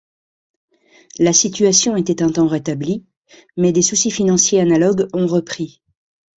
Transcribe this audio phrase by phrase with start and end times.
[1.19, 3.05] La situation était un temps rétablie,
[3.55, 5.83] mais des soucis financiers analogues ont repris.